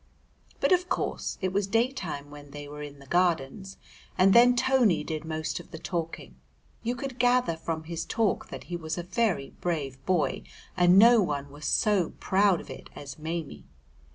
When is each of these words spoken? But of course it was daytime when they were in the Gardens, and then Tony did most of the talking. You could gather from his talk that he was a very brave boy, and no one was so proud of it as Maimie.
But 0.59 0.71
of 0.71 0.89
course 0.89 1.37
it 1.41 1.53
was 1.53 1.67
daytime 1.67 2.31
when 2.31 2.49
they 2.49 2.67
were 2.67 2.81
in 2.81 2.97
the 2.97 3.05
Gardens, 3.05 3.77
and 4.17 4.33
then 4.33 4.55
Tony 4.55 5.03
did 5.03 5.25
most 5.25 5.59
of 5.59 5.69
the 5.69 5.77
talking. 5.77 6.37
You 6.81 6.95
could 6.95 7.19
gather 7.19 7.55
from 7.55 7.83
his 7.83 8.03
talk 8.03 8.49
that 8.49 8.63
he 8.63 8.75
was 8.75 8.97
a 8.97 9.03
very 9.03 9.51
brave 9.61 10.03
boy, 10.07 10.41
and 10.75 10.97
no 10.97 11.21
one 11.21 11.51
was 11.51 11.65
so 11.65 12.13
proud 12.19 12.59
of 12.59 12.71
it 12.71 12.89
as 12.95 13.19
Maimie. 13.19 13.67